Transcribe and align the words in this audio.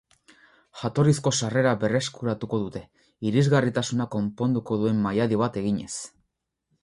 Jatorrizko 0.83 1.33
sarrera 1.39 1.73
berreskuratuko 1.83 2.61
dute, 2.63 2.81
irisgarritasuna 3.31 4.09
konponduko 4.15 4.79
duen 4.85 5.03
mailadi 5.05 5.39
bat 5.45 5.61
eginez. 5.65 5.93